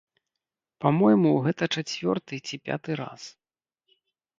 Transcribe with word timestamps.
Па-мойму, 0.85 1.35
гэта 1.49 1.63
чацвёрты 1.77 2.43
ці 2.47 2.55
пяты 2.67 2.91
раз. 3.05 3.33